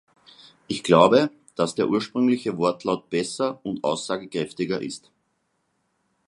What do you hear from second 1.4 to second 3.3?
dass der ursprüngliche Wortlaut